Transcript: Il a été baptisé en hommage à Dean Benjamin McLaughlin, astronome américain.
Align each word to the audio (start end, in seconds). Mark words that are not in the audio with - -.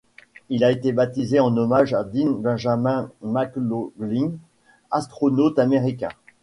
Il 0.49 0.63
a 0.63 0.71
été 0.71 0.93
baptisé 0.93 1.39
en 1.39 1.55
hommage 1.55 1.93
à 1.93 2.03
Dean 2.03 2.31
Benjamin 2.31 3.11
McLaughlin, 3.21 4.31
astronome 4.89 5.53
américain. 5.57 6.09